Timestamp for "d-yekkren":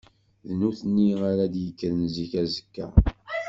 1.53-2.01